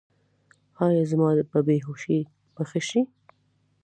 ایا 0.85 1.03
زما 1.11 1.27
بې 1.67 1.75
هوښي 1.85 2.19
به 2.53 2.63
ښه 2.69 2.79
شي؟ 2.89 3.01